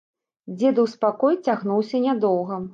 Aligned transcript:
Дзедаў 0.57 0.87
спакой 0.95 1.39
цягнуўся 1.45 2.05
нядоўга. 2.09 2.63